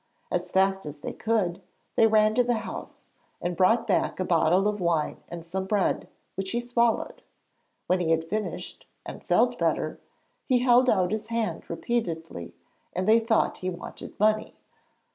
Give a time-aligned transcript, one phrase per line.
[0.31, 1.61] As fast as they could,
[1.95, 3.05] they ran to the house
[3.39, 7.21] and brought back a bottle of wine and some bread, which he swallowed.
[7.85, 9.99] When he had finished, and felt better,
[10.47, 12.55] he held out his hand repeatedly
[12.93, 14.55] and they thought he wanted money.